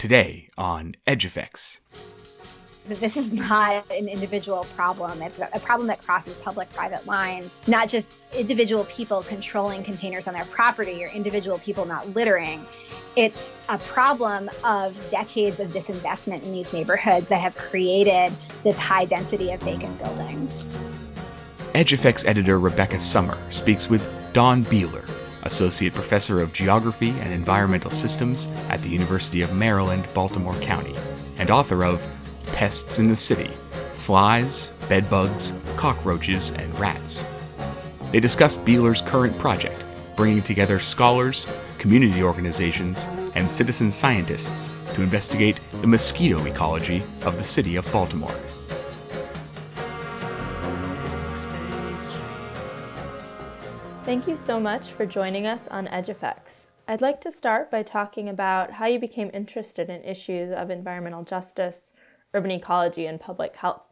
[0.00, 1.78] Today on Edge Effects.
[2.88, 5.20] This is not an individual problem.
[5.20, 10.32] It's a problem that crosses public private lines, not just individual people controlling containers on
[10.32, 12.64] their property or individual people not littering.
[13.14, 18.32] It's a problem of decades of disinvestment in these neighborhoods that have created
[18.62, 20.64] this high density of vacant buildings.
[21.74, 25.06] Edge Effects editor Rebecca Sommer speaks with Dawn Biehler,
[25.42, 30.94] Associate Professor of Geography and Environmental Systems at the University of Maryland, Baltimore County,
[31.38, 32.06] and author of
[32.52, 33.50] Pests in the City
[33.94, 37.24] Flies, Bedbugs, Cockroaches, and Rats.
[38.10, 39.82] They discuss Biehler's current project,
[40.16, 41.46] bringing together scholars,
[41.78, 48.34] community organizations, and citizen scientists to investigate the mosquito ecology of the city of Baltimore.
[54.10, 56.66] Thank you so much for joining us on Edge Effects.
[56.88, 61.22] I'd like to start by talking about how you became interested in issues of environmental
[61.22, 61.92] justice,
[62.34, 63.84] urban ecology, and public health.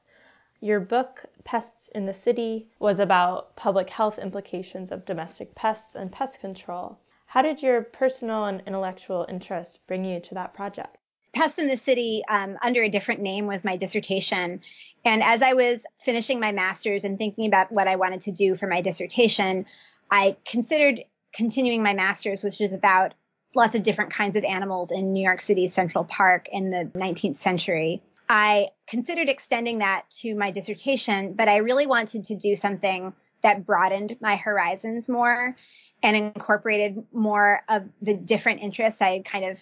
[0.61, 6.11] Your book, Pests in the City, was about public health implications of domestic pests and
[6.11, 6.99] pest control.
[7.27, 10.97] How did your personal and intellectual interests bring you to that project?
[11.33, 14.63] Pests in the City, um, under a different name, was my dissertation.
[15.05, 18.57] And as I was finishing my master's and thinking about what I wanted to do
[18.57, 19.65] for my dissertation,
[20.11, 23.15] I considered continuing my master's, which was about
[23.55, 27.39] lots of different kinds of animals in New York City's Central Park in the 19th
[27.39, 28.03] century.
[28.29, 33.65] I considered extending that to my dissertation, but I really wanted to do something that
[33.65, 35.57] broadened my horizons more
[36.03, 39.59] and incorporated more of the different interests I had kind of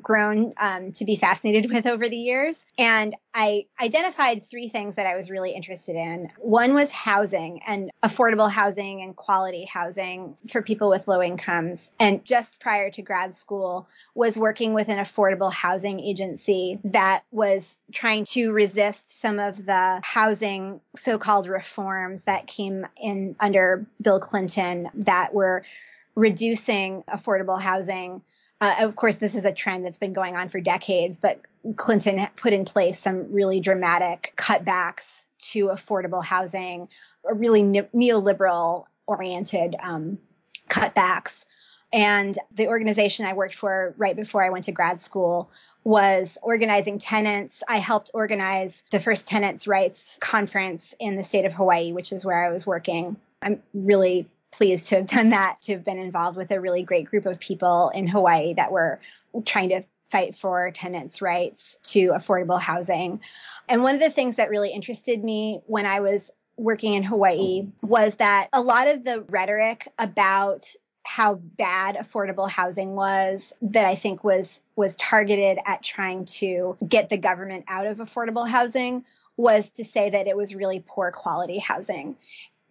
[0.00, 2.64] grown um, to be fascinated with over the years.
[2.78, 6.30] And I identified three things that I was really interested in.
[6.38, 11.92] One was housing and affordable housing and quality housing for people with low incomes.
[12.00, 17.78] And just prior to grad school, was working with an affordable housing agency that was
[17.92, 24.88] trying to resist some of the housing so-called reforms that came in under Bill Clinton
[24.94, 25.64] that were
[26.14, 28.22] reducing affordable housing
[28.60, 31.40] uh, of course, this is a trend that's been going on for decades, but
[31.76, 36.88] Clinton put in place some really dramatic cutbacks to affordable housing,
[37.24, 40.18] really ne- neoliberal oriented um,
[40.70, 41.44] cutbacks.
[41.92, 45.50] And the organization I worked for right before I went to grad school
[45.84, 47.62] was organizing tenants.
[47.68, 52.24] I helped organize the first tenants' rights conference in the state of Hawaii, which is
[52.24, 53.16] where I was working.
[53.40, 57.06] I'm really pleased to have done that, to have been involved with a really great
[57.06, 59.00] group of people in Hawaii that were
[59.44, 63.20] trying to fight for tenants' rights to affordable housing.
[63.68, 67.66] And one of the things that really interested me when I was working in Hawaii
[67.82, 70.68] was that a lot of the rhetoric about
[71.04, 77.08] how bad affordable housing was that I think was was targeted at trying to get
[77.08, 79.04] the government out of affordable housing
[79.36, 82.16] was to say that it was really poor quality housing.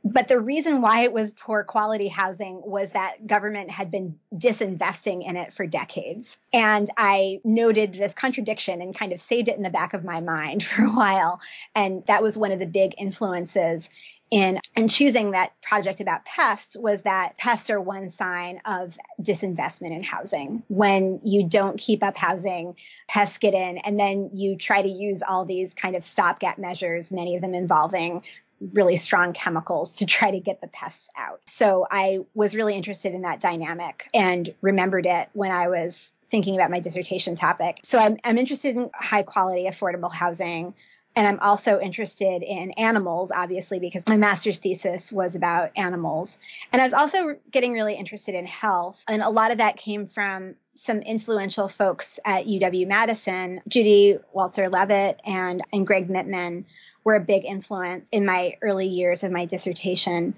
[0.07, 5.27] But the reason why it was poor quality housing was that government had been disinvesting
[5.27, 6.37] in it for decades.
[6.53, 10.21] And I noted this contradiction and kind of saved it in the back of my
[10.21, 11.41] mind for a while.
[11.73, 13.89] And that was one of the big influences
[14.31, 19.95] in and choosing that project about pests was that pests are one sign of disinvestment
[19.95, 20.63] in housing.
[20.67, 22.75] When you don't keep up housing,
[23.07, 27.11] pests get in, and then you try to use all these kind of stopgap measures,
[27.11, 28.23] many of them involving
[28.59, 31.41] really strong chemicals to try to get the pests out.
[31.47, 36.55] So I was really interested in that dynamic and remembered it when I was thinking
[36.55, 37.79] about my dissertation topic.
[37.83, 40.73] So I'm, I'm interested in high quality, affordable housing.
[41.17, 46.37] And I'm also interested in animals, obviously, because my master's thesis was about animals.
[46.73, 49.01] And I was also getting really interested in health.
[49.07, 54.69] And a lot of that came from some influential folks at UW Madison, Judy Walzer
[54.69, 56.65] Leavitt and, and Gregg Mitman,
[57.05, 60.35] were a big influence in my early years of my dissertation.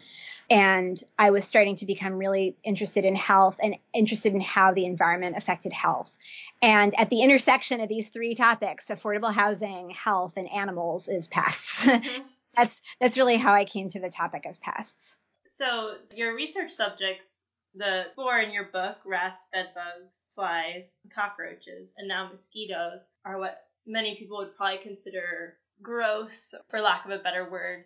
[0.50, 4.86] And I was starting to become really interested in health and interested in how the
[4.86, 6.16] environment affected health.
[6.62, 11.86] And at the intersection of these three topics, affordable housing, health, and animals is pests.
[11.98, 12.24] Mm-hmm.
[12.56, 15.18] that's, that's really how I came to the topic of pests.
[15.56, 17.42] So your research subjects,
[17.76, 24.16] the four in your book, rats, bedbugs, flies, cockroaches, and now mosquitoes, are what many
[24.16, 27.86] people would probably consider gross, for lack of a better word.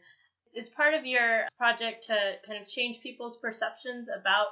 [0.54, 2.16] Is part of your project to
[2.46, 4.48] kind of change people's perceptions about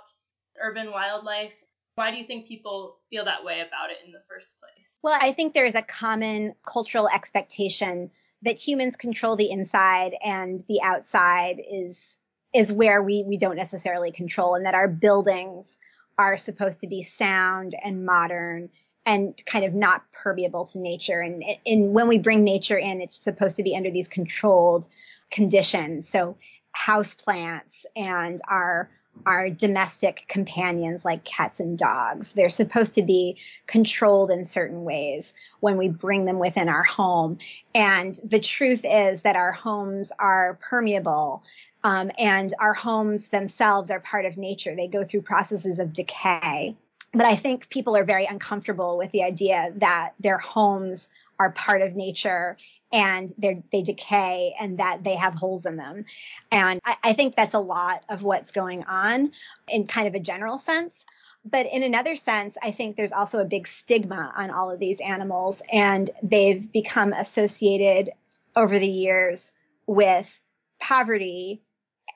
[0.62, 1.54] urban wildlife?
[1.96, 5.00] Why do you think people feel that way about it in the first place?
[5.04, 8.12] Well, I think there's a common cultural expectation
[8.44, 12.18] that humans control the inside and the outside is
[12.54, 15.78] is where we we don't necessarily control and that our buildings
[16.18, 18.70] are supposed to be sound and modern
[19.06, 21.22] and kind of not permeable to nature.
[21.22, 24.88] And, and when we bring nature in, it's supposed to be under these controlled
[25.32, 26.08] conditions.
[26.08, 26.38] So
[26.72, 28.90] house plants and our
[29.26, 32.34] our domestic companions like cats and dogs.
[32.34, 33.38] They're supposed to be
[33.68, 37.40] controlled in certain ways when we bring them within our home.
[37.76, 41.44] And the truth is that our homes are permeable.
[41.84, 44.76] Um, and our homes themselves are part of nature.
[44.76, 46.76] They go through processes of decay.
[47.12, 51.10] But I think people are very uncomfortable with the idea that their homes
[51.40, 52.58] are part of nature
[52.92, 56.06] and they decay and that they have holes in them.
[56.52, 59.32] And I, I think that's a lot of what's going on
[59.68, 61.06] in kind of a general sense.
[61.46, 65.00] But in another sense, I think there's also a big stigma on all of these
[65.00, 68.12] animals and they've become associated
[68.56, 69.54] over the years
[69.86, 70.40] with
[70.80, 71.62] poverty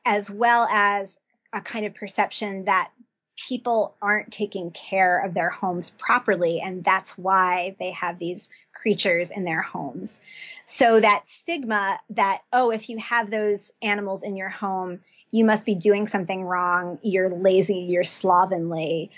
[0.05, 1.15] as well as
[1.53, 2.91] a kind of perception that
[3.47, 9.31] people aren't taking care of their homes properly and that's why they have these creatures
[9.31, 10.21] in their homes.
[10.65, 14.99] So that stigma that, oh, if you have those animals in your home,
[15.31, 16.99] you must be doing something wrong.
[17.01, 17.87] You're lazy.
[17.89, 19.11] You're slovenly.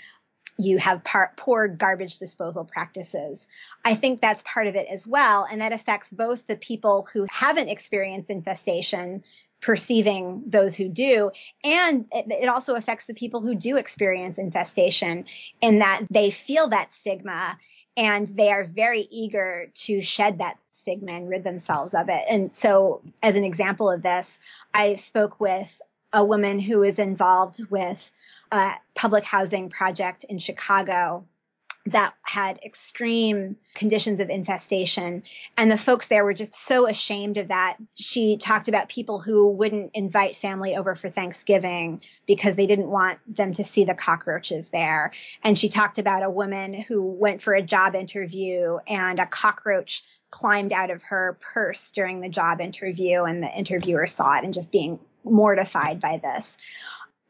[0.58, 3.46] You have part, poor garbage disposal practices.
[3.84, 5.46] I think that's part of it as well.
[5.50, 9.22] And that affects both the people who haven't experienced infestation
[9.60, 11.30] perceiving those who do.
[11.64, 15.24] And it, it, also affects the people who do experience infestation
[15.60, 17.58] in that they feel that stigma
[17.96, 22.22] and they are very eager to shed that stigma and rid themselves of it.
[22.30, 24.38] And so, as an example of this,
[24.74, 25.80] I spoke with
[26.12, 28.10] a woman who is involved with
[28.52, 31.24] a public housing project in Chicago
[31.86, 35.22] that had extreme conditions of infestation.
[35.56, 37.76] And the folks there were just so ashamed of that.
[37.94, 43.18] She talked about people who wouldn't invite family over for Thanksgiving because they didn't want
[43.32, 45.12] them to see the cockroaches there.
[45.44, 50.04] And she talked about a woman who went for a job interview and a cockroach
[50.30, 54.52] climbed out of her purse during the job interview and the interviewer saw it and
[54.52, 56.58] just being mortified by this.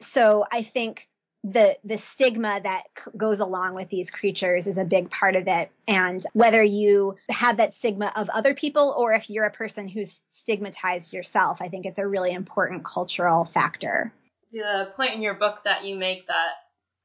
[0.01, 1.07] So I think
[1.49, 2.83] the the stigma that
[3.17, 5.71] goes along with these creatures is a big part of it.
[5.87, 10.25] And whether you have that stigma of other people or if you're a person who's
[10.29, 14.13] stigmatized yourself i think it's a really important cultural factor.
[14.53, 16.53] The point in your book that you make that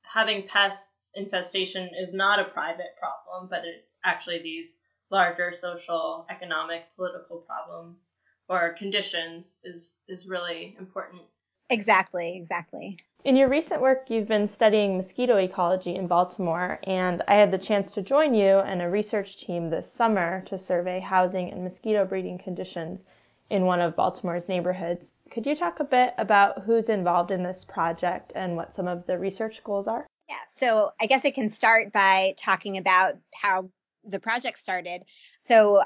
[0.02, 4.78] having pests infestation is not a private problem but it's actually these
[5.12, 8.14] larger social economic political problems
[8.50, 11.22] or conditions is is really important.
[11.70, 17.36] Exactly exactly in your recent work, you've been studying mosquito ecology in Baltimore, and I
[17.36, 21.52] had the chance to join you and a research team this summer to survey housing
[21.52, 23.06] and mosquito breeding conditions
[23.50, 25.14] in one of Baltimore's neighborhoods.
[25.30, 29.06] Could you talk a bit about who's involved in this project and what some of
[29.06, 30.08] the research goals are?
[30.28, 33.70] Yeah, so I guess I can start by talking about how
[34.04, 35.04] the project started.
[35.48, 35.84] So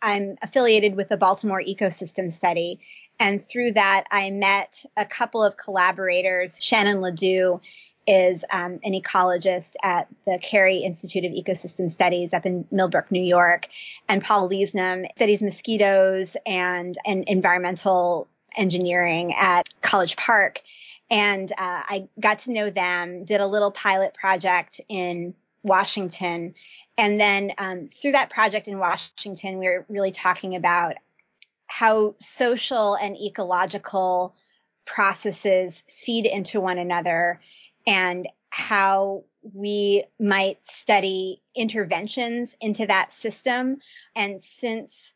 [0.00, 2.80] I'm affiliated with the Baltimore Ecosystem Study,
[3.20, 6.58] and through that, I met a couple of collaborators.
[6.60, 7.60] Shannon LaDeau
[8.06, 13.22] is um, an ecologist at the Cary Institute of Ecosystem Studies up in Millbrook, New
[13.22, 13.68] York.
[14.08, 20.62] And Paul Leisnham studies mosquitoes and, and environmental engineering at College Park.
[21.10, 26.54] And uh, I got to know them, did a little pilot project in Washington.
[26.96, 30.94] And then um, through that project in Washington, we were really talking about
[31.68, 34.34] how social and ecological
[34.86, 37.40] processes feed into one another
[37.86, 43.78] and how we might study interventions into that system.
[44.16, 45.14] And since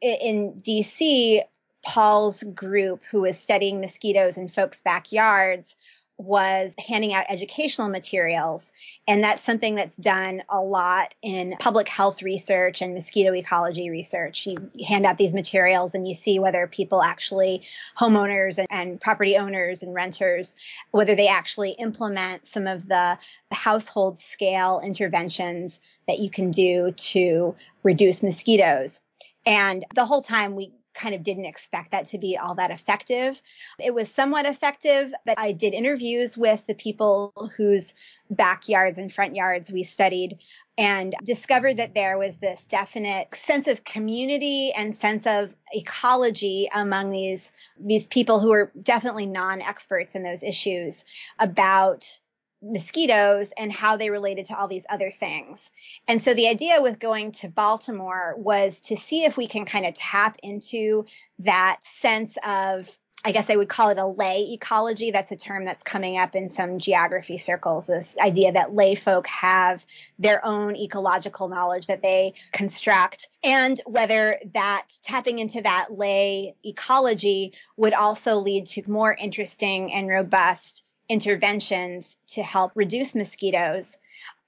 [0.00, 1.42] in DC,
[1.84, 5.76] Paul's group, who is studying mosquitoes in folks' backyards,
[6.22, 8.72] was handing out educational materials.
[9.08, 14.46] And that's something that's done a lot in public health research and mosquito ecology research.
[14.46, 17.62] You hand out these materials and you see whether people actually,
[17.98, 20.54] homeowners and, and property owners and renters,
[20.92, 23.18] whether they actually implement some of the
[23.50, 29.00] household scale interventions that you can do to reduce mosquitoes.
[29.44, 33.40] And the whole time we kind of didn't expect that to be all that effective.
[33.78, 37.94] It was somewhat effective, but I did interviews with the people whose
[38.30, 40.38] backyards and front yards we studied
[40.78, 47.10] and discovered that there was this definite sense of community and sense of ecology among
[47.10, 51.04] these these people who are definitely non-experts in those issues
[51.38, 52.18] about
[52.62, 55.70] mosquitoes and how they related to all these other things.
[56.06, 59.84] And so the idea with going to Baltimore was to see if we can kind
[59.84, 61.06] of tap into
[61.40, 62.88] that sense of
[63.24, 65.12] I guess I would call it a lay ecology.
[65.12, 67.86] That's a term that's coming up in some geography circles.
[67.86, 69.84] This idea that lay folk have
[70.18, 77.52] their own ecological knowledge that they construct and whether that tapping into that lay ecology
[77.76, 83.98] would also lead to more interesting and robust interventions to help reduce mosquitoes.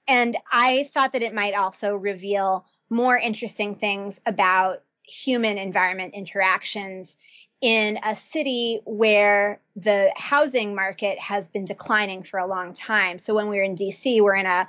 [0.07, 7.15] And I thought that it might also reveal more interesting things about human environment interactions
[7.61, 13.17] in a city where the housing market has been declining for a long time.
[13.17, 14.67] So when we were in DC, we're in a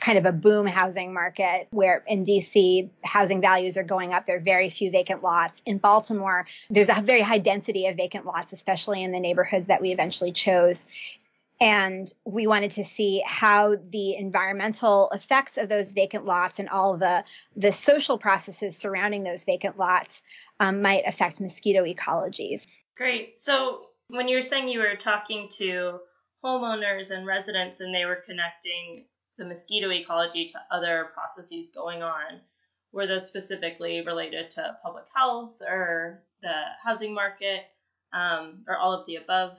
[0.00, 4.26] kind of a boom housing market where in DC housing values are going up.
[4.26, 5.62] There are very few vacant lots.
[5.64, 9.80] In Baltimore, there's a very high density of vacant lots, especially in the neighborhoods that
[9.80, 10.86] we eventually chose.
[11.60, 16.98] And we wanted to see how the environmental effects of those vacant lots and all
[16.98, 17.24] the,
[17.56, 20.22] the social processes surrounding those vacant lots
[20.60, 22.66] um, might affect mosquito ecologies.
[22.96, 23.38] Great.
[23.38, 26.00] So when you were saying you were talking to
[26.44, 29.06] homeowners and residents and they were connecting
[29.38, 32.40] the mosquito ecology to other processes going on,
[32.92, 37.64] were those specifically related to public health or the housing market
[38.12, 39.58] um, or all of the above?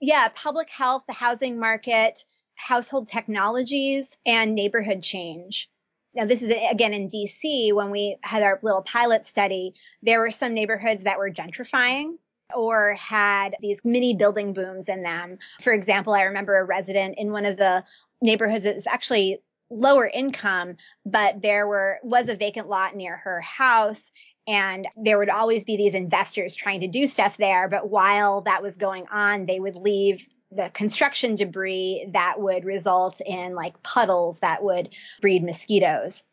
[0.00, 2.24] Yeah, public health, the housing market,
[2.54, 5.70] household technologies, and neighborhood change.
[6.14, 10.30] Now, this is again in DC when we had our little pilot study, there were
[10.30, 12.14] some neighborhoods that were gentrifying
[12.54, 15.38] or had these mini building booms in them.
[15.60, 17.84] For example, I remember a resident in one of the
[18.22, 23.40] neighborhoods that is actually lower income, but there were was a vacant lot near her
[23.40, 24.10] house
[24.46, 27.68] and there would always be these investors trying to do stuff there.
[27.68, 33.20] But while that was going on, they would leave the construction debris that would result
[33.20, 36.24] in like puddles that would breed mosquitoes.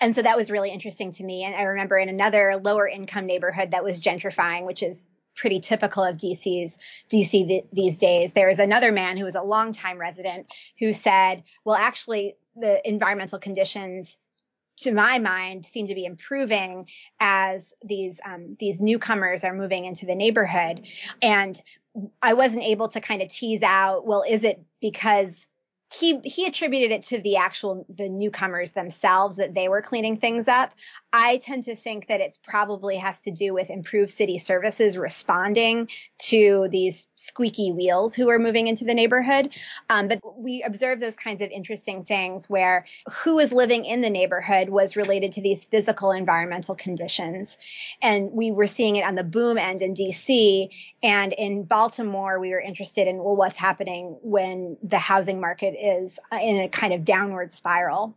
[0.00, 1.44] And so that was really interesting to me.
[1.44, 6.04] And I remember in another lower income neighborhood that was gentrifying, which is pretty typical
[6.04, 6.78] of DC's
[7.10, 8.32] DC th- these days.
[8.32, 10.46] There was another man who was a longtime resident
[10.78, 14.18] who said, well, actually the environmental conditions
[14.78, 16.86] to my mind seem to be improving
[17.20, 20.86] as these um, these newcomers are moving into the neighborhood.
[21.22, 21.60] And
[22.20, 25.32] I wasn't able to kind of tease out, well, is it because
[25.98, 30.48] he he attributed it to the actual the newcomers themselves that they were cleaning things
[30.48, 30.72] up.
[31.12, 35.88] I tend to think that it probably has to do with improved city services responding
[36.26, 39.50] to these squeaky wheels who are moving into the neighborhood.
[39.88, 42.84] Um, but we observed those kinds of interesting things where
[43.22, 47.56] who is living in the neighborhood was related to these physical environmental conditions.
[48.02, 50.68] And we were seeing it on the boom end in DC
[51.02, 56.18] and in Baltimore, we were interested in, well, what's happening when the housing market is
[56.32, 58.16] in a kind of downward spiral.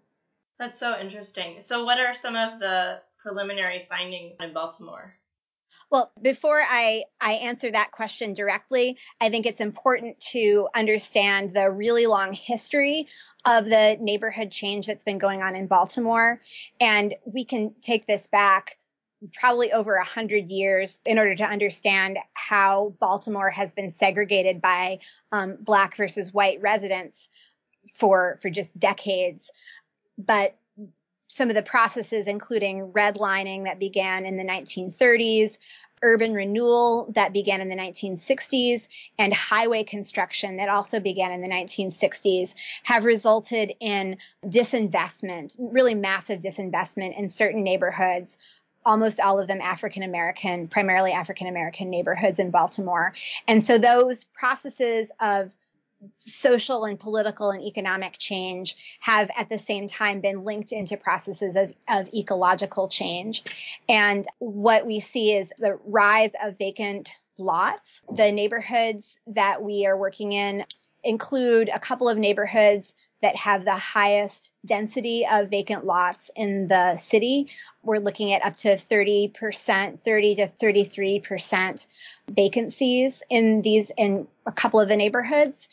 [0.58, 1.62] That's so interesting.
[1.62, 5.16] So, what are some of the preliminary findings in Baltimore?
[5.92, 11.72] Well, before I, I answer that question directly, I think it's important to understand the
[11.72, 13.08] really long history
[13.46, 16.42] of the neighborhood change that's been going on in Baltimore.
[16.80, 18.78] And we can take this back
[19.34, 25.00] probably over a hundred years in order to understand how Baltimore has been segregated by
[25.32, 27.30] um, black versus white residents
[27.96, 29.50] for for just decades.
[30.18, 30.56] But
[31.28, 35.58] some of the processes, including redlining that began in the 1930s,
[36.02, 41.48] urban renewal that began in the 1960s, and highway construction that also began in the
[41.48, 48.38] 1960s, have resulted in disinvestment, really massive disinvestment in certain neighborhoods
[48.86, 53.14] almost all of them African American, primarily African American neighborhoods in Baltimore.
[53.48, 55.54] And so those processes of
[56.20, 61.56] social and political and economic change have at the same time been linked into processes
[61.56, 63.44] of, of ecological change.
[63.88, 68.04] And what we see is the rise of vacant lots.
[68.16, 70.66] The neighborhoods that we are working in
[71.04, 76.96] include a couple of neighborhoods that have the highest density of vacant lots in the
[76.98, 77.50] city.
[77.84, 81.86] We're looking at up to 30%, 30 to 33%
[82.30, 85.68] vacancies in these, in a couple of the neighborhoods.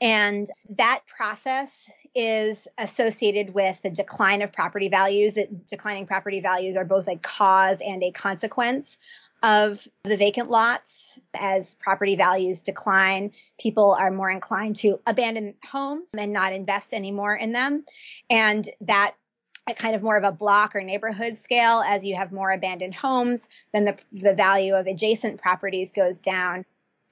[0.00, 5.36] And that process is associated with the decline of property values.
[5.36, 8.96] It, declining property values are both a cause and a consequence
[9.42, 11.20] of the vacant lots.
[11.34, 17.34] As property values decline, people are more inclined to abandon homes and not invest anymore
[17.34, 17.84] in them.
[18.30, 19.14] And that
[19.68, 22.94] at kind of more of a block or neighborhood scale, as you have more abandoned
[22.94, 26.64] homes, then the, the value of adjacent properties goes down.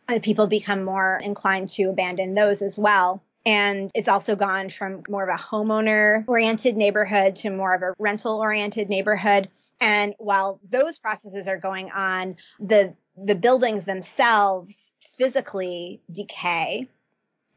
[0.09, 3.23] And people become more inclined to abandon those as well.
[3.45, 7.95] And it's also gone from more of a homeowner oriented neighborhood to more of a
[7.99, 9.49] rental oriented neighborhood.
[9.81, 16.89] And while those processes are going on, the the buildings themselves physically decay.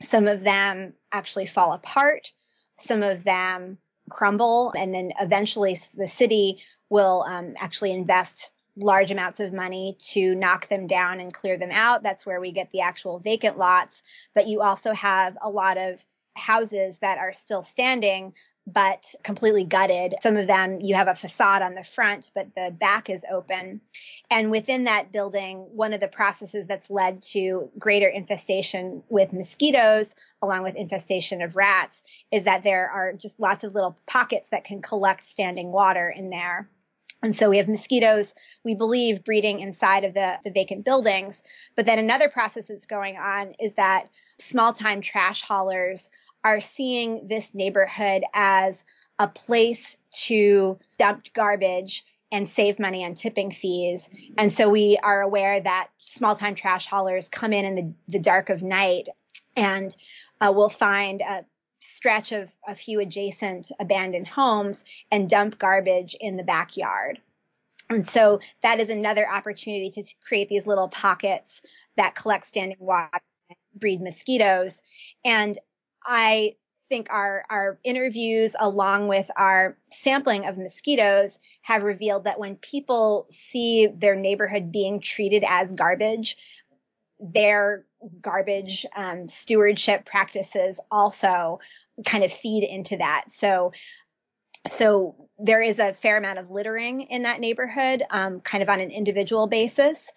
[0.01, 2.31] Some of them actually fall apart.
[2.79, 3.77] Some of them
[4.09, 4.73] crumble.
[4.77, 10.69] And then eventually the city will um, actually invest large amounts of money to knock
[10.69, 12.01] them down and clear them out.
[12.01, 14.01] That's where we get the actual vacant lots.
[14.33, 15.99] But you also have a lot of
[16.35, 18.33] houses that are still standing
[18.73, 20.15] but completely gutted.
[20.21, 23.81] Some of them you have a facade on the front, but the back is open.
[24.29, 30.13] And within that building, one of the processes that's led to greater infestation with mosquitoes,
[30.41, 34.65] along with infestation of rats, is that there are just lots of little pockets that
[34.65, 36.69] can collect standing water in there.
[37.21, 38.33] And so we have mosquitoes,
[38.63, 41.43] we believe, breeding inside of the, the vacant buildings.
[41.75, 44.07] But then another process that's going on is that
[44.37, 46.09] small time trash haulers
[46.49, 48.83] are seeing this neighborhood as
[49.19, 54.09] a place to dump garbage and save money on tipping fees.
[54.35, 58.19] And so we are aware that small time trash haulers come in in the, the
[58.19, 59.09] dark of night
[59.55, 59.95] and
[60.41, 61.45] uh, will find a
[61.79, 67.19] stretch of a few adjacent abandoned homes and dump garbage in the backyard.
[67.91, 71.61] And so that is another opportunity to, create these little pockets
[71.95, 74.81] that collect standing water, and breed mosquitoes.
[75.23, 75.57] And
[76.05, 76.55] I
[76.89, 83.27] think our, our interviews along with our sampling of mosquitoes have revealed that when people
[83.29, 86.35] see their neighborhood being treated as garbage,
[87.19, 87.85] their
[88.21, 91.59] garbage um, stewardship practices also
[92.05, 93.25] kind of feed into that.
[93.29, 93.71] So,
[94.67, 98.79] so there is a fair amount of littering in that neighborhood, um, kind of on
[98.79, 100.11] an individual basis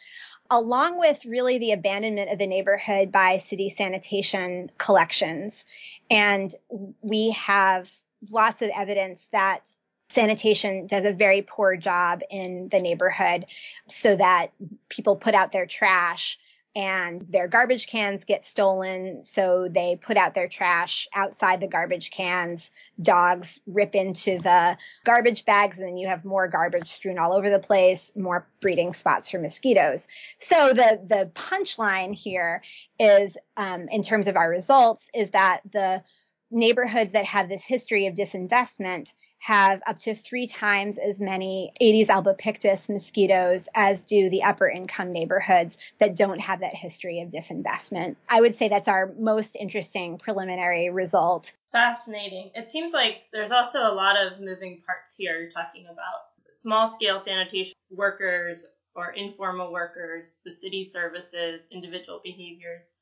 [0.52, 5.64] along with really the abandonment of the neighborhood by city sanitation collections.
[6.10, 6.54] And
[7.00, 7.88] we have
[8.30, 9.66] lots of evidence that
[10.10, 13.46] sanitation does a very poor job in the neighborhood
[13.88, 14.48] so that
[14.90, 16.38] people put out their trash
[16.74, 19.24] and their garbage cans get stolen.
[19.24, 22.70] So they put out their trash outside the garbage cans.
[23.00, 27.50] Dogs rip into the garbage bags and then you have more garbage strewn all over
[27.50, 30.08] the place, more breeding spots for mosquitoes.
[30.38, 32.62] So the, the punchline here
[32.98, 36.02] is, um, in terms of our results is that the
[36.50, 42.08] neighborhoods that have this history of disinvestment have up to three times as many Aedes
[42.08, 48.14] albopictus mosquitoes as do the upper income neighborhoods that don't have that history of disinvestment.
[48.28, 51.54] I would say that's our most interesting preliminary result.
[51.72, 52.52] Fascinating.
[52.54, 56.54] It seems like there's also a lot of moving parts here you're talking about.
[56.54, 62.92] Small scale sanitation workers or informal workers, the city services, individual behaviors.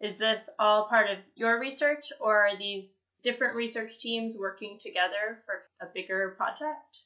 [0.00, 5.42] Is this all part of your research or are these different research teams working together
[5.46, 7.00] for a bigger project?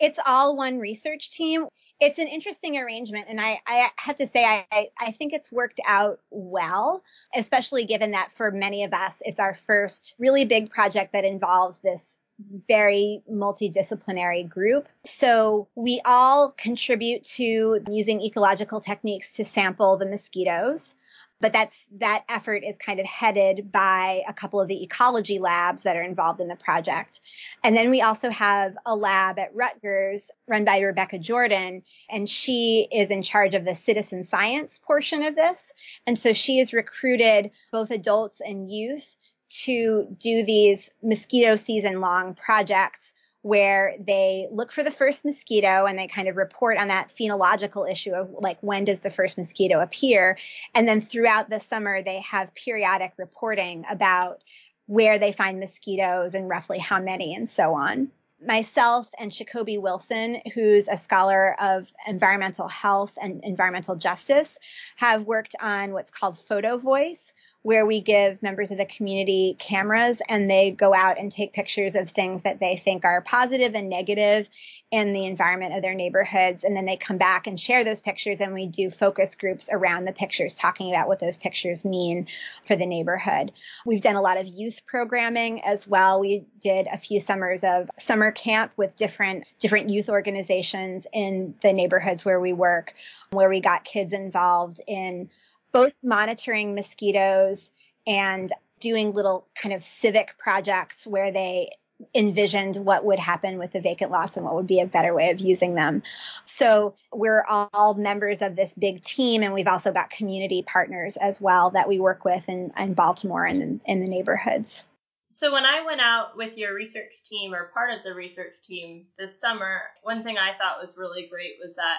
[0.00, 1.66] It's all one research team.
[2.00, 5.80] It's an interesting arrangement, and I, I have to say, I, I think it's worked
[5.86, 7.02] out well,
[7.36, 11.78] especially given that for many of us, it's our first really big project that involves
[11.78, 12.18] this
[12.66, 14.88] very multidisciplinary group.
[15.04, 20.96] So we all contribute to using ecological techniques to sample the mosquitoes
[21.42, 25.82] but that's that effort is kind of headed by a couple of the ecology labs
[25.82, 27.20] that are involved in the project.
[27.64, 32.86] And then we also have a lab at Rutgers run by Rebecca Jordan, and she
[32.92, 35.72] is in charge of the citizen science portion of this.
[36.06, 39.16] And so she has recruited both adults and youth
[39.64, 45.98] to do these mosquito season long projects where they look for the first mosquito and
[45.98, 49.80] they kind of report on that phenological issue of like when does the first mosquito
[49.80, 50.38] appear?
[50.74, 54.40] And then throughout the summer they have periodic reporting about
[54.86, 58.08] where they find mosquitoes and roughly how many and so on.
[58.44, 64.58] Myself and Sacoby Wilson, who's a scholar of environmental health and environmental justice,
[64.96, 70.20] have worked on what's called photo voice, where we give members of the community cameras
[70.28, 73.88] and they go out and take pictures of things that they think are positive and
[73.88, 74.48] negative
[74.90, 76.64] in the environment of their neighborhoods.
[76.64, 80.04] And then they come back and share those pictures and we do focus groups around
[80.04, 82.26] the pictures talking about what those pictures mean
[82.66, 83.52] for the neighborhood.
[83.86, 86.18] We've done a lot of youth programming as well.
[86.18, 91.72] We did a few summers of summer camp with different, different youth organizations in the
[91.72, 92.92] neighborhoods where we work,
[93.30, 95.30] where we got kids involved in
[95.72, 97.72] both monitoring mosquitoes
[98.06, 101.70] and doing little kind of civic projects where they
[102.14, 105.30] envisioned what would happen with the vacant lots and what would be a better way
[105.30, 106.02] of using them.
[106.46, 111.40] So we're all members of this big team and we've also got community partners as
[111.40, 114.84] well that we work with in, in Baltimore and in the neighborhoods.
[115.30, 119.06] So when I went out with your research team or part of the research team
[119.18, 121.98] this summer, one thing I thought was really great was that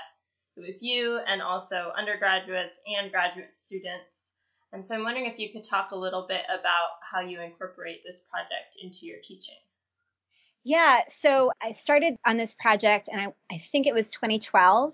[0.55, 4.31] it was you and also undergraduates and graduate students.
[4.71, 8.01] And so I'm wondering if you could talk a little bit about how you incorporate
[8.05, 9.55] this project into your teaching.
[10.63, 14.93] Yeah, so I started on this project and I, I think it was 2012.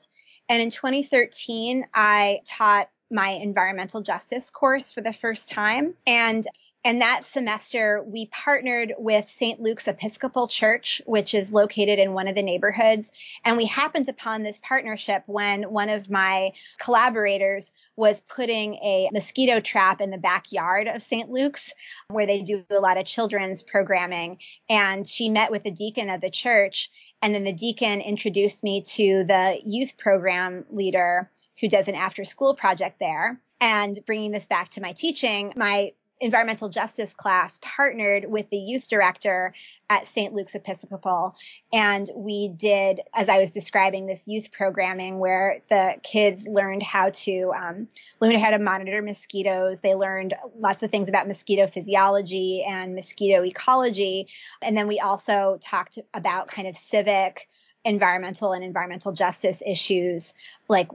[0.50, 5.94] And in 2013, I taught my environmental justice course for the first time.
[6.08, 6.48] And
[6.86, 9.60] and that semester, we partnered with St.
[9.60, 13.12] Luke's Episcopal Church, which is located in one of the neighborhoods.
[13.44, 19.60] And we happened upon this partnership when one of my collaborators was putting a mosquito
[19.60, 21.30] trap in the backyard of St.
[21.30, 21.70] Luke's,
[22.08, 24.38] where they do a lot of children's programming.
[24.70, 26.90] And she met with the deacon of the church.
[27.22, 32.24] And then the deacon introduced me to the youth program leader who does an after
[32.24, 33.42] school project there.
[33.60, 38.90] And bringing this back to my teaching, my environmental justice class partnered with the youth
[38.90, 39.54] director
[39.90, 40.34] at St.
[40.34, 41.36] Luke's Episcopal.
[41.72, 47.10] And we did, as I was describing, this youth programming where the kids learned how
[47.10, 47.88] to um,
[48.20, 49.80] learn how to monitor mosquitoes.
[49.80, 54.28] They learned lots of things about mosquito physiology and mosquito ecology.
[54.62, 57.48] And then we also talked about kind of civic,
[57.86, 60.34] environmental, and environmental justice issues
[60.68, 60.90] like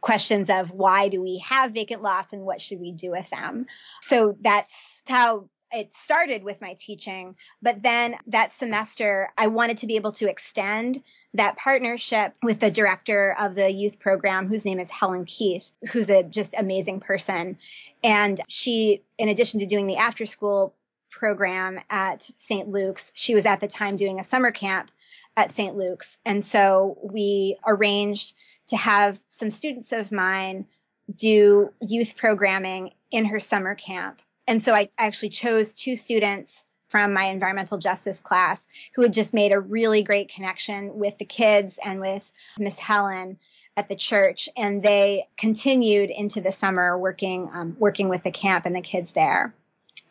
[0.00, 3.66] questions of why do we have vacant lots and what should we do with them.
[4.02, 7.36] So that's how it started with my teaching.
[7.60, 11.02] But then that semester, I wanted to be able to extend
[11.34, 16.08] that partnership with the director of the youth program, whose name is Helen Keith, who's
[16.08, 17.58] a just amazing person.
[18.02, 20.74] And she, in addition to doing the after school
[21.10, 22.68] program at St.
[22.68, 24.90] Luke's, she was at the time doing a summer camp
[25.36, 25.76] at St.
[25.76, 26.18] Luke's.
[26.24, 28.34] And so we arranged
[28.68, 30.66] to have some students of mine
[31.14, 34.20] do youth programming in her summer camp.
[34.46, 39.34] And so I actually chose two students from my environmental justice class who had just
[39.34, 43.38] made a really great connection with the kids and with Miss Helen
[43.76, 44.48] at the church.
[44.56, 49.12] And they continued into the summer working, um, working with the camp and the kids
[49.12, 49.54] there.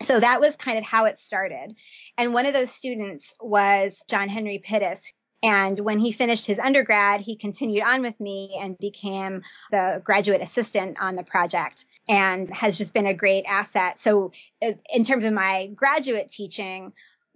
[0.01, 1.75] So that was kind of how it started.
[2.17, 5.13] And one of those students was John Henry Pittis,
[5.45, 10.41] and when he finished his undergrad, he continued on with me and became the graduate
[10.41, 13.99] assistant on the project and has just been a great asset.
[13.99, 14.31] So
[14.65, 16.93] uh, in terms of my graduate teaching,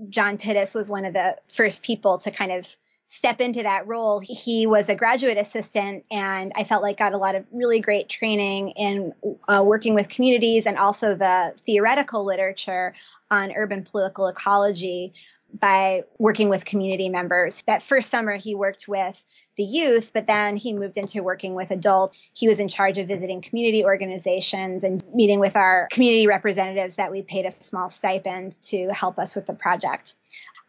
[0.09, 2.75] John Pittis was one of the first people to kind of
[3.09, 4.19] step into that role.
[4.19, 8.09] He was a graduate assistant and I felt like got a lot of really great
[8.09, 9.13] training in
[9.47, 12.95] uh, working with communities and also the theoretical literature
[13.29, 15.13] on urban political ecology
[15.53, 17.63] by working with community members.
[17.67, 19.23] That first summer, he worked with
[19.57, 22.15] the youth, but then he moved into working with adults.
[22.33, 27.11] He was in charge of visiting community organizations and meeting with our community representatives that
[27.11, 30.13] we paid a small stipend to help us with the project.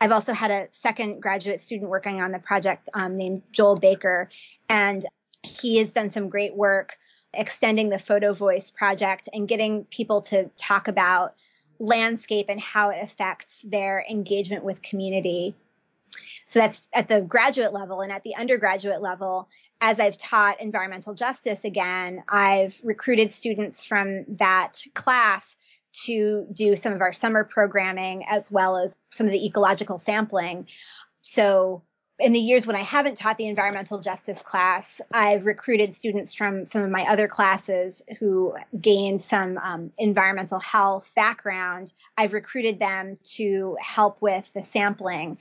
[0.01, 4.31] I've also had a second graduate student working on the project um, named Joel Baker,
[4.69, 5.05] and
[5.43, 6.97] he has done some great work
[7.33, 11.35] extending the Photo Voice project and getting people to talk about
[11.81, 15.55] landscape and how it affects their engagement with community.
[16.47, 19.49] So that's at the graduate level and at the undergraduate level.
[19.81, 25.57] As I've taught environmental justice again, I've recruited students from that class
[26.05, 30.67] to do some of our summer programming as well as some of the ecological sampling.
[31.23, 31.83] So
[32.21, 36.67] in the years when I haven't taught the environmental justice class, I've recruited students from
[36.67, 41.93] some of my other classes who gained some um, environmental health background.
[42.17, 45.39] I've recruited them to help with the sampling.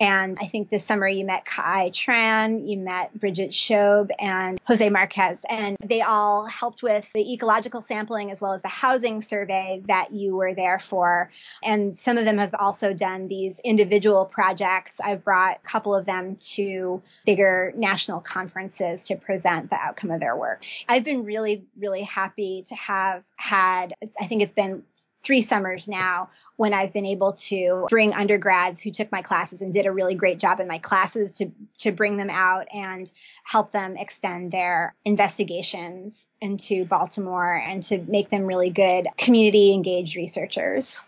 [0.00, 4.88] And I think this summer you met Kai Tran, you met Bridget Shobe and Jose
[4.88, 9.82] Marquez, and they all helped with the ecological sampling as well as the housing survey
[9.88, 11.30] that you were there for.
[11.64, 15.00] And some of them have also done these individual projects.
[15.00, 20.20] I've brought a couple of them to bigger national conferences to present the outcome of
[20.20, 20.62] their work.
[20.88, 24.84] I've been really, really happy to have had, I think it's been
[25.24, 29.72] three summers now when I've been able to bring undergrads who took my classes and
[29.72, 33.10] did a really great job in my classes to, to bring them out and
[33.44, 40.16] help them extend their investigations into Baltimore and to make them really good community engaged
[40.16, 41.00] researchers.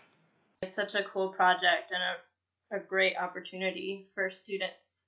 [0.61, 2.01] It's such a cool project and
[2.71, 5.03] a, a great opportunity for students.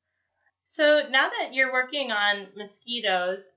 [0.68, 3.48] So now that you're working on mosquitoes,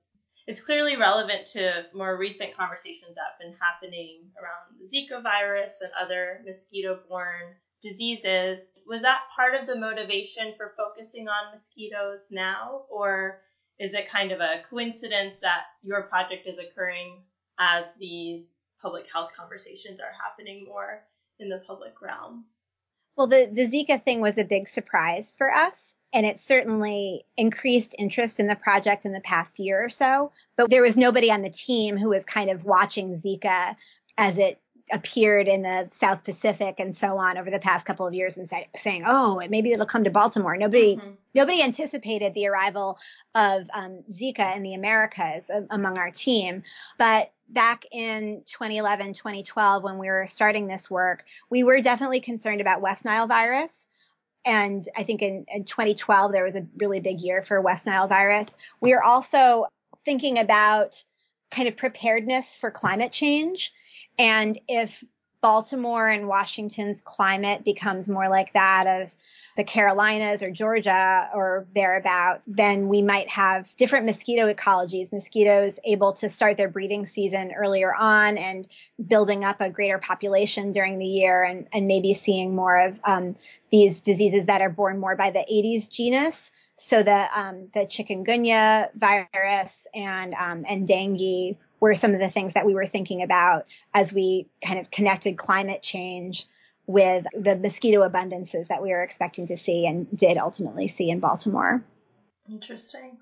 [0.47, 5.79] it's clearly relevant to more recent conversations that have been happening around the Zika virus
[5.81, 8.69] and other mosquito borne diseases.
[8.87, 13.41] Was that part of the motivation for focusing on mosquitoes now, or
[13.77, 17.23] is it kind of a coincidence that your project is occurring
[17.59, 21.03] as these public health conversations are happening more
[21.39, 22.45] in the public realm?
[23.17, 27.95] Well, the, the Zika thing was a big surprise for us and it certainly increased
[27.97, 30.31] interest in the project in the past year or so.
[30.55, 33.75] But there was nobody on the team who was kind of watching Zika
[34.17, 38.13] as it appeared in the South Pacific and so on over the past couple of
[38.13, 41.11] years and say, saying, "Oh, maybe it'll come to Baltimore." Nobody, mm-hmm.
[41.35, 42.97] nobody anticipated the arrival
[43.35, 46.63] of um, Zika in the Americas among our team.
[46.97, 52.61] But back in 2011, 2012, when we were starting this work, we were definitely concerned
[52.61, 53.87] about West Nile virus
[54.47, 58.07] and I think in, in 2012, there was a really big year for West Nile
[58.07, 58.55] virus.
[58.79, 59.65] We are also
[60.05, 61.03] thinking about
[61.51, 63.73] kind of preparedness for climate change.
[64.17, 65.03] And if
[65.41, 69.13] Baltimore and Washington's climate becomes more like that of
[69.57, 76.13] the Carolinas or Georgia or thereabout, then we might have different mosquito ecologies, mosquitoes able
[76.13, 78.67] to start their breeding season earlier on and
[79.03, 83.35] building up a greater population during the year and, and maybe seeing more of um,
[83.71, 86.51] these diseases that are born more by the Aedes genus.
[86.77, 92.53] So the um, the chikungunya virus and um, and dengue were some of the things
[92.53, 96.47] that we were thinking about as we kind of connected climate change
[96.87, 101.19] with the mosquito abundances that we were expecting to see and did ultimately see in
[101.19, 101.83] Baltimore.
[102.49, 103.17] Interesting.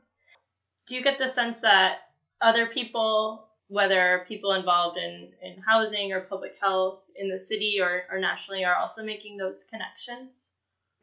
[0.87, 1.97] Do you get the sense that
[2.41, 8.03] other people, whether people involved in, in housing or public health in the city or,
[8.11, 10.51] or nationally, are also making those connections?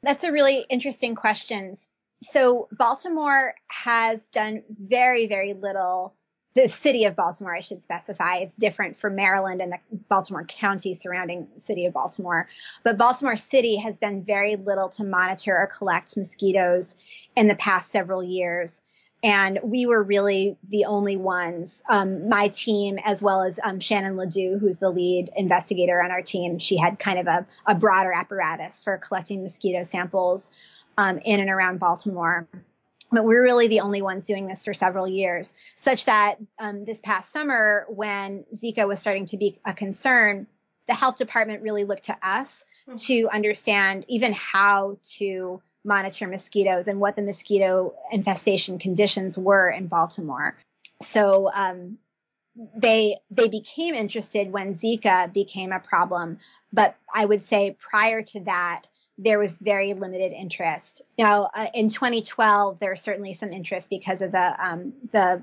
[0.04, 1.74] That's a really interesting question.
[2.22, 6.14] So, Baltimore has done very, very little
[6.54, 8.38] the city of Baltimore, I should specify.
[8.38, 12.48] It's different for Maryland and the Baltimore County surrounding city of Baltimore.
[12.84, 16.96] But Baltimore City has done very little to monitor or collect mosquitoes
[17.36, 18.82] in the past several years.
[19.24, 24.16] And we were really the only ones, um, my team, as well as um, Shannon
[24.16, 26.58] LaDeau, who's the lead investigator on our team.
[26.58, 30.50] She had kind of a, a broader apparatus for collecting mosquito samples
[30.98, 32.48] um, in and around Baltimore
[33.12, 37.00] but we're really the only ones doing this for several years, such that um, this
[37.00, 40.46] past summer, when Zika was starting to be a concern,
[40.88, 42.96] the health department really looked to us mm-hmm.
[42.96, 49.88] to understand even how to monitor mosquitoes and what the mosquito infestation conditions were in
[49.88, 50.56] Baltimore.
[51.02, 51.98] So um,
[52.76, 56.38] they they became interested when Zika became a problem,
[56.72, 58.82] but I would say prior to that,
[59.18, 61.02] there was very limited interest.
[61.18, 65.42] Now, uh, in 2012, there was certainly some interest because of the um, the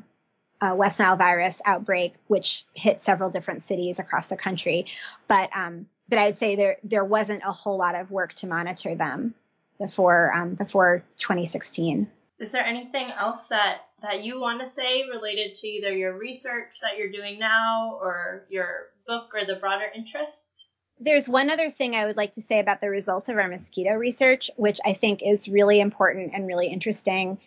[0.62, 4.88] uh, West Nile virus outbreak, which hit several different cities across the country.
[5.28, 8.96] But um, but I'd say there there wasn't a whole lot of work to monitor
[8.96, 9.36] them
[9.80, 12.10] before um, before 2016.
[12.40, 16.80] Is there anything else that that you want to say related to either your research
[16.82, 20.69] that you're doing now or your book or the broader interests?
[21.00, 23.92] There's one other thing I would like to say about the results of our mosquito
[23.94, 27.38] research, which I think is really important and really interesting.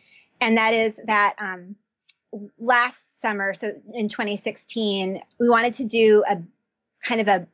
[0.40, 1.76] And that is that um,
[2.58, 6.42] last summer, so in 2016, we wanted to do a
[7.04, 7.46] kind of a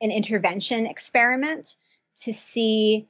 [0.00, 1.76] an intervention experiment
[2.22, 3.08] to see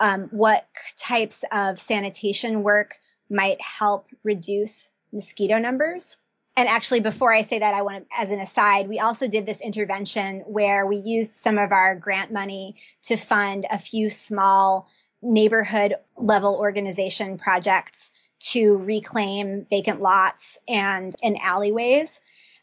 [0.00, 2.96] um, what types of sanitation work
[3.30, 6.16] might help reduce mosquito numbers
[6.58, 9.46] and actually before I say that, I want to, as an aside, we also did
[9.46, 14.88] this intervention where we used some of our grant money to fund a few small
[15.22, 22.20] neighborhood level organization projects to reclaim vacant lots and in alleyways.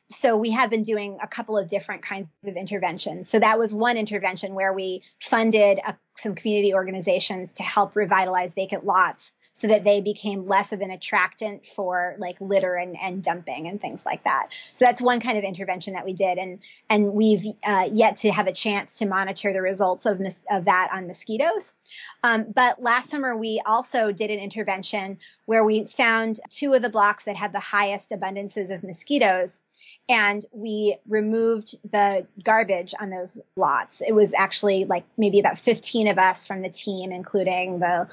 [0.09, 3.29] So we have been doing a couple of different kinds of interventions.
[3.29, 8.53] So that was one intervention where we funded a, some community organizations to help revitalize
[8.53, 13.23] vacant lots so that they became less of an attractant for like litter and, and
[13.23, 14.49] dumping and things like that.
[14.73, 16.37] So that's one kind of intervention that we did.
[16.37, 20.65] And, and we've uh, yet to have a chance to monitor the results of, of
[20.65, 21.73] that on mosquitoes.
[22.21, 26.89] Um, but last summer, we also did an intervention where we found two of the
[26.89, 29.61] blocks that had the highest abundances of mosquitoes
[30.07, 34.01] and we removed the garbage on those lots.
[34.01, 38.07] It was actually like maybe about 15 of us from the team, including the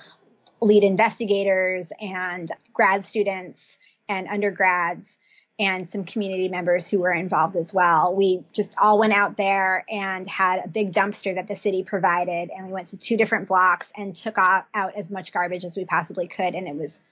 [0.61, 3.79] lead investigators and grad students
[4.09, 5.19] and undergrads
[5.59, 8.15] and some community members who were involved as well.
[8.15, 12.51] We just all went out there and had a big dumpster that the city provided,
[12.51, 15.77] and we went to two different blocks and took off, out as much garbage as
[15.77, 17.03] we possibly could, and it was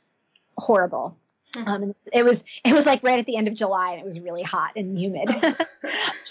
[0.57, 1.17] horrible.
[1.55, 1.69] Hmm.
[1.69, 4.21] Um, it was it was like right at the end of July, and it was
[4.21, 5.29] really hot and humid.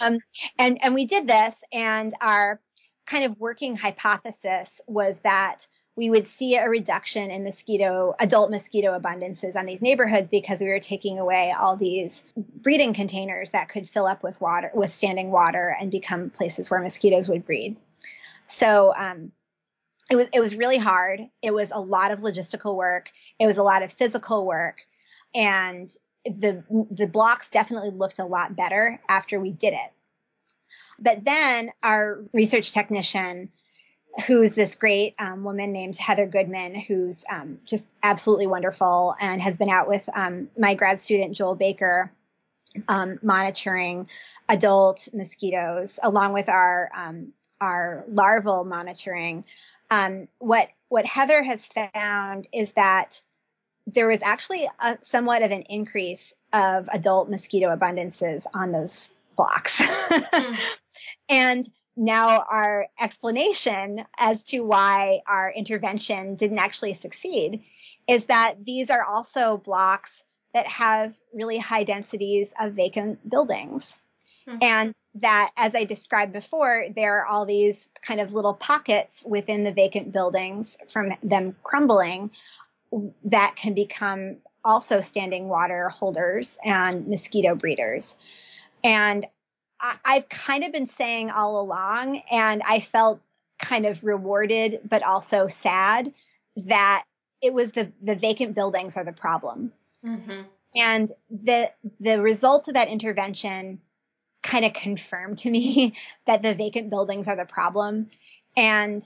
[0.02, 0.20] um,
[0.58, 2.60] and and we did this, and our
[3.06, 8.98] kind of working hypothesis was that we would see a reduction in mosquito, adult mosquito
[8.98, 13.90] abundances on these neighborhoods because we were taking away all these breeding containers that could
[13.90, 17.76] fill up with water, with standing water and become places where mosquitoes would breed.
[18.46, 19.34] So, um,
[20.10, 21.20] it was it was really hard.
[21.42, 23.10] It was a lot of logistical work.
[23.38, 24.78] It was a lot of physical work,
[25.34, 25.90] and
[26.26, 29.92] the the blocks definitely looked a lot better after we did it.
[31.00, 33.50] But then our research technician,
[34.28, 39.58] who's this great um, woman named Heather Goodman, who's um, just absolutely wonderful and has
[39.58, 42.12] been out with um, my grad student Joel Baker,
[42.88, 44.08] um, monitoring
[44.50, 49.46] adult mosquitoes along with our um, our larval monitoring.
[49.90, 53.22] Um, what what Heather has found is that
[53.94, 59.78] there was actually a, somewhat of an increase of adult mosquito abundances on those blocks.
[59.78, 60.58] mm.
[61.30, 67.64] And now our explanation as to why our intervention didn't actually succeed
[68.08, 70.24] is that these are also blocks
[70.54, 73.96] that have really high densities of vacant buildings.
[74.48, 74.58] Mm-hmm.
[74.64, 79.64] And that, as I described before, there are all these kind of little pockets within
[79.64, 82.32] the vacant buildings from them crumbling
[83.26, 88.18] that can become also standing water holders and mosquito breeders.
[88.84, 89.26] And
[89.80, 93.22] I, I've kind of been saying all along, and I felt
[93.58, 96.14] kind of rewarded, but also sad
[96.56, 97.06] that
[97.42, 99.72] it was the, the vacant buildings are the problem.
[100.06, 100.42] Mm-hmm.
[100.76, 103.80] And the, the results of that intervention
[104.44, 105.96] kind of confirmed to me
[106.28, 108.10] that the vacant buildings are the problem.
[108.56, 109.06] And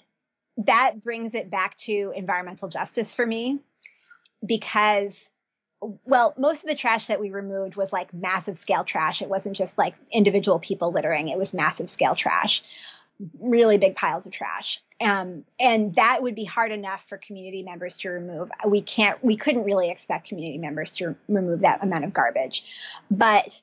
[0.58, 3.60] that brings it back to environmental justice for me
[4.46, 5.30] because
[6.06, 9.22] well, most of the trash that we removed was like massive scale trash.
[9.22, 11.30] It wasn't just like individual people littering.
[11.30, 12.64] It was massive scale trash,
[13.40, 14.82] really big piles of trash.
[15.02, 18.50] Um, and that would be hard enough for community members to remove.
[18.66, 22.66] We can't, we couldn't really expect community members to remove that amount of garbage.
[23.12, 23.60] But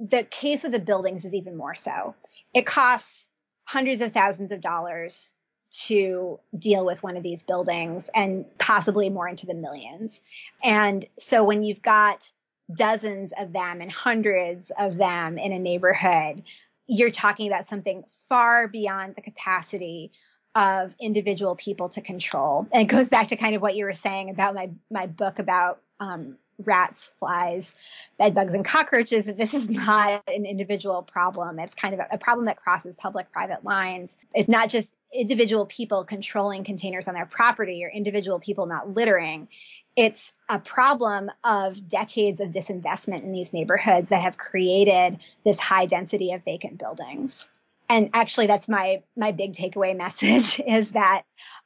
[0.00, 2.14] the case of the buildings is even more so.
[2.54, 3.28] It costs
[3.64, 5.32] hundreds of thousands of dollars
[5.70, 10.20] to deal with one of these buildings and possibly more into the millions.
[10.62, 12.30] And so when you've got
[12.72, 16.42] dozens of them and hundreds of them in a neighborhood,
[16.86, 20.12] you're talking about something far beyond the capacity
[20.54, 22.66] of individual people to control.
[22.72, 25.38] And it goes back to kind of what you were saying about my my book
[25.38, 27.74] about um, rats, flies,
[28.18, 29.24] bed bugs, and cockroaches.
[29.24, 31.58] That this is not an individual problem.
[31.58, 34.16] It's kind of a, problem that crosses public-private lines.
[34.34, 39.48] It's not just individual people controlling containers on their property or individual people not littering.
[39.96, 45.86] It's a problem of decades of disinvestment in these neighborhoods that have created this high
[45.86, 47.44] density of vacant buildings.
[47.88, 51.22] And actually that's my my big takeaway message is that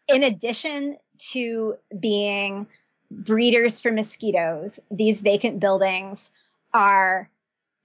[0.09, 0.97] in addition
[1.33, 2.67] to being
[3.23, 6.31] breeders for mosquitoes, these vacant buildings
[6.73, 7.31] are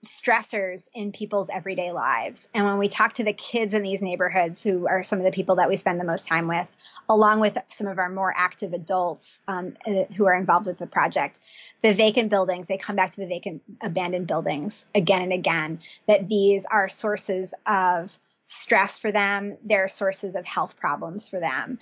[0.05, 2.47] stressors in people's everyday lives.
[2.53, 5.31] And when we talk to the kids in these neighborhoods, who are some of the
[5.31, 6.67] people that we spend the most time with,
[7.09, 10.87] along with some of our more active adults um, uh, who are involved with the
[10.87, 11.39] project,
[11.81, 16.29] the vacant buildings, they come back to the vacant abandoned buildings again and again, that
[16.29, 19.57] these are sources of stress for them.
[19.63, 21.77] They're sources of health problems for them.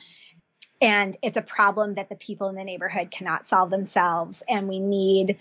[0.82, 4.44] And it's a problem that the people in the neighborhood cannot solve themselves.
[4.48, 5.38] And we need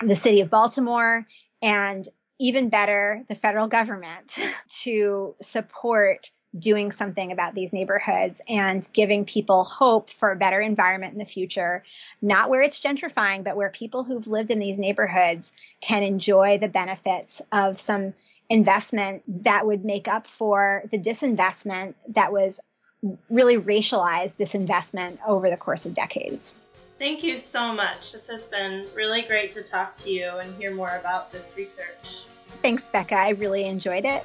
[0.00, 1.26] the city of Baltimore
[1.60, 2.08] and
[2.38, 4.36] even better, the federal government
[4.82, 11.14] to support doing something about these neighborhoods and giving people hope for a better environment
[11.14, 11.82] in the future,
[12.20, 16.68] not where it's gentrifying, but where people who've lived in these neighborhoods can enjoy the
[16.68, 18.12] benefits of some
[18.50, 22.60] investment that would make up for the disinvestment that was
[23.28, 26.54] really racialized disinvestment over the course of decades.
[26.98, 28.12] Thank you so much.
[28.12, 32.26] This has been really great to talk to you and hear more about this research.
[32.62, 33.16] Thanks, Becca.
[33.16, 34.24] I really enjoyed it.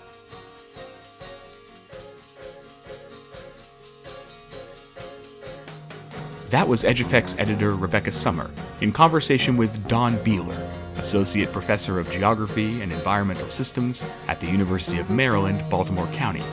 [6.52, 12.82] That was EdgeEffects editor Rebecca Sommer in conversation with Dawn Biehler, Associate Professor of Geography
[12.82, 16.44] and Environmental Systems at the University of Maryland, Baltimore County.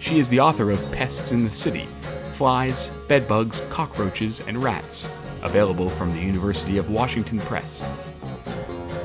[0.00, 1.86] She is the author of Pests in the City
[2.32, 5.08] Flies, Bedbugs, Cockroaches, and Rats
[5.42, 7.82] available from the University of Washington Press.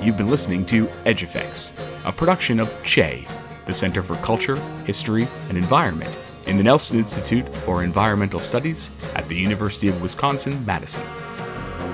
[0.01, 1.71] You've been listening to EdgeEffects,
[2.05, 3.25] a production of CHE,
[3.65, 9.27] the Center for Culture, History, and Environment in the Nelson Institute for Environmental Studies at
[9.27, 11.03] the University of Wisconsin Madison.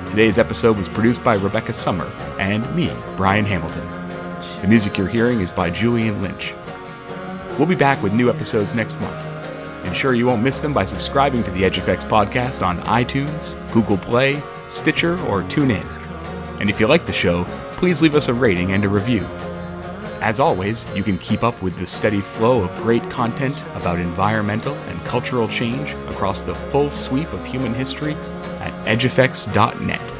[0.10, 3.88] Today's episode was produced by Rebecca Sommer and me, Brian Hamilton.
[4.62, 6.54] The music you're hearing is by Julian Lynch.
[7.60, 9.86] We'll be back with new episodes next month.
[9.86, 14.42] Ensure you won't miss them by subscribing to the EdgeEffects podcast on iTunes, Google Play,
[14.70, 15.86] Stitcher, or TuneIn.
[16.62, 17.44] And if you like the show,
[17.74, 19.28] please leave us a rating and a review.
[20.22, 24.74] As always, you can keep up with the steady flow of great content about environmental
[24.74, 28.14] and cultural change across the full sweep of human history
[28.62, 30.19] at edgeeffects.net.